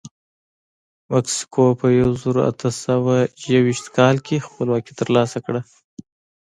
مکسیکو 1.11 1.65
په 1.79 1.87
یو 1.99 2.09
زرو 2.21 2.41
اته 2.49 2.69
سوه 2.85 3.15
یوویشت 3.53 3.85
کال 3.97 4.15
کې 4.25 4.45
خپلواکي 4.47 4.93
ترلاسه 4.99 5.37
کړه. 5.45 5.61